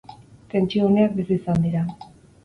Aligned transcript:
Tentsio 0.53 0.87
uneak 0.87 1.13
bizi 1.19 1.37
izan 1.41 1.61
dira. 1.67 1.85